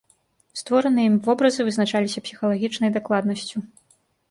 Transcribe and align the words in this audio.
Створаныя 0.61 1.09
ім 1.09 1.17
вобразы 1.27 1.67
вызначаліся 1.69 2.25
псіхалагічнай 2.29 2.95
дакладнасцю. 2.99 3.57